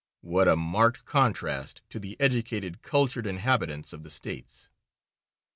What 0.21 0.47
a 0.47 0.55
marked 0.55 1.05
contrast 1.05 1.83
to 1.89 1.99
the 1.99 2.19
educated, 2.19 2.81
cultured 2.81 3.27
inhabitants 3.27 3.93
of 3.93 4.01
the 4.01 4.09
States. 4.09 4.67